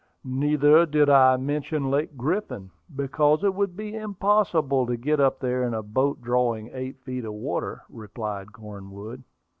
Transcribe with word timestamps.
"Neither 0.25 0.87
did 0.87 1.11
I 1.11 1.37
mention 1.37 1.91
Lake 1.91 2.17
Griffin, 2.17 2.71
because 2.95 3.43
it 3.43 3.53
would 3.53 3.77
be 3.77 3.95
impossible 3.95 4.87
to 4.87 4.97
get 4.97 5.19
up 5.19 5.39
there 5.39 5.61
in 5.61 5.75
a 5.75 5.83
boat 5.83 6.23
drawing 6.23 6.71
eight 6.73 6.97
feet 7.03 7.23
of 7.23 7.33
water," 7.33 7.83
replied 7.87 8.51
Cornwood. 8.51 9.21